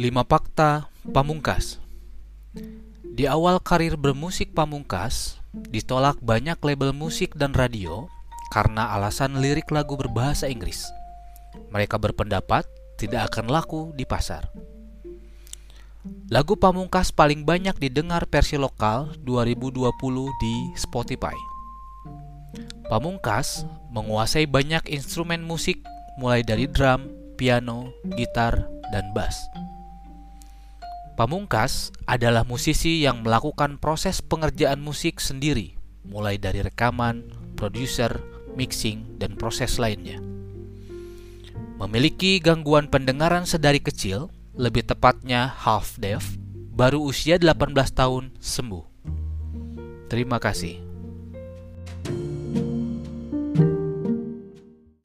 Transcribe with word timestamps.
5 0.00 0.16
Fakta 0.24 0.88
Pamungkas 1.12 1.76
Di 3.04 3.28
awal 3.28 3.60
karir 3.60 4.00
bermusik 4.00 4.56
Pamungkas, 4.56 5.36
ditolak 5.52 6.16
banyak 6.24 6.56
label 6.56 6.96
musik 6.96 7.36
dan 7.36 7.52
radio 7.52 8.08
karena 8.48 8.96
alasan 8.96 9.44
lirik 9.44 9.68
lagu 9.68 10.00
berbahasa 10.00 10.48
Inggris. 10.48 10.88
Mereka 11.68 12.00
berpendapat 12.00 12.64
tidak 12.96 13.28
akan 13.28 13.52
laku 13.52 13.92
di 13.92 14.08
pasar. 14.08 14.48
Lagu 16.32 16.56
Pamungkas 16.56 17.12
paling 17.12 17.44
banyak 17.44 17.76
didengar 17.76 18.24
versi 18.24 18.56
lokal 18.56 19.12
2020 19.20 19.84
di 20.40 20.54
Spotify. 20.80 21.36
Pamungkas 22.88 23.68
menguasai 23.92 24.48
banyak 24.48 24.88
instrumen 24.88 25.44
musik 25.44 25.84
mulai 26.16 26.40
dari 26.40 26.64
drum, 26.64 27.04
piano, 27.36 27.92
gitar, 28.16 28.64
dan 28.96 29.12
bass. 29.12 29.36
Pamungkas 31.20 31.92
adalah 32.08 32.48
musisi 32.48 33.04
yang 33.04 33.20
melakukan 33.20 33.76
proses 33.76 34.24
pengerjaan 34.24 34.80
musik 34.80 35.20
sendiri, 35.20 35.76
mulai 36.00 36.40
dari 36.40 36.64
rekaman, 36.64 37.28
produser, 37.60 38.24
mixing, 38.56 39.20
dan 39.20 39.36
proses 39.36 39.76
lainnya. 39.76 40.16
Memiliki 41.76 42.40
gangguan 42.40 42.88
pendengaran 42.88 43.44
sedari 43.44 43.84
kecil, 43.84 44.32
lebih 44.56 44.88
tepatnya 44.88 45.52
half 45.60 46.00
deaf, 46.00 46.24
baru 46.72 47.04
usia 47.04 47.36
18 47.36 47.68
tahun 47.92 48.32
sembuh. 48.40 48.84
Terima 50.08 50.40
kasih. 50.40 50.89